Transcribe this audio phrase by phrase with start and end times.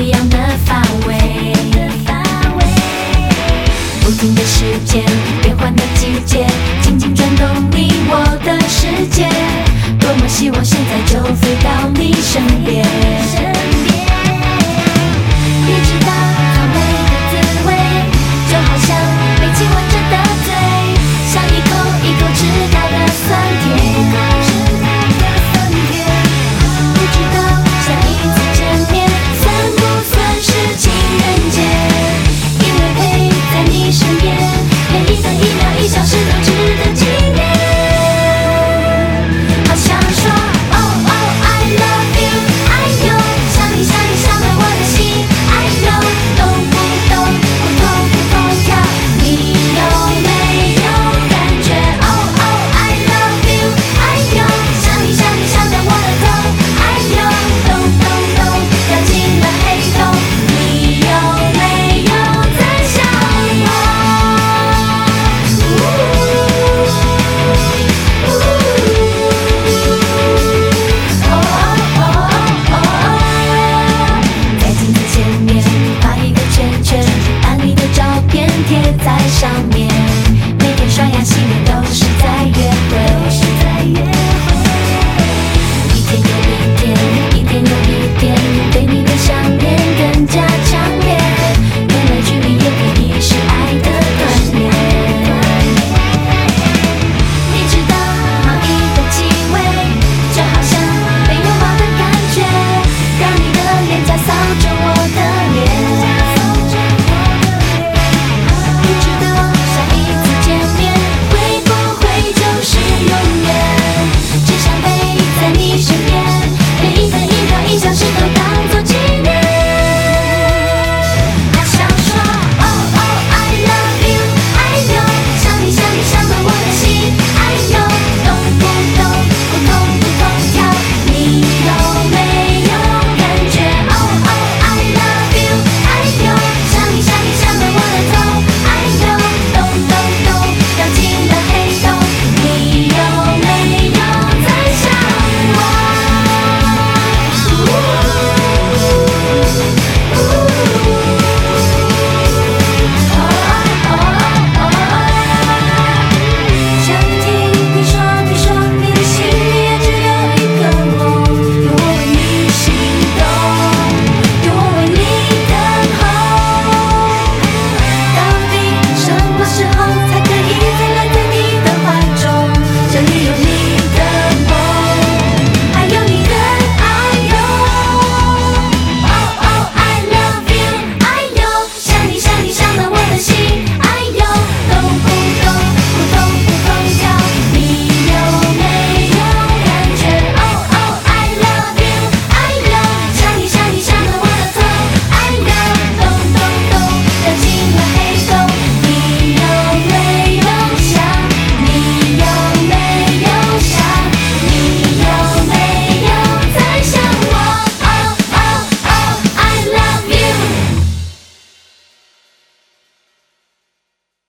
[0.00, 1.52] 一样的发尾
[4.00, 5.04] 不停的时间
[5.42, 6.46] 变换的季节
[6.80, 7.67] 紧紧转动。